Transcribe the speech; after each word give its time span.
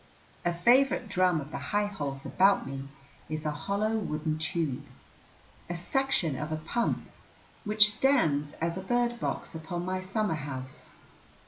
A 0.43 0.51
favorite 0.51 1.09
drum 1.09 1.39
of 1.39 1.51
the 1.51 1.59
high 1.59 1.85
holes 1.85 2.25
about 2.25 2.65
me 2.65 2.85
is 3.29 3.45
a 3.45 3.51
hollow 3.51 3.95
wooden 3.99 4.39
tube, 4.39 4.83
a 5.69 5.75
section 5.75 6.35
of 6.35 6.51
a 6.51 6.55
pump, 6.57 7.07
which 7.65 7.93
stands 7.93 8.53
as 8.53 8.75
a 8.77 8.81
bird 8.81 9.19
box 9.19 9.53
upon 9.53 9.85
my 9.85 10.01
summer 10.01 10.33
house. 10.33 10.89